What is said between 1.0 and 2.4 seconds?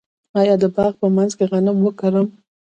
په منځ کې غنم وکرم؟